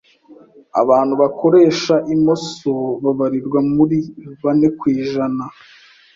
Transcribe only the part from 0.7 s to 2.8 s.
abantu bakoresha imoso